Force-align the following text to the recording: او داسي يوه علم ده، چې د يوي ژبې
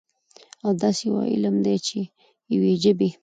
او 0.63 0.69
داسي 0.81 1.03
يوه 1.09 1.23
علم 1.33 1.55
ده، 1.65 1.75
چې 1.87 1.99
د 2.47 2.49
يوي 2.53 2.73
ژبې 2.83 3.09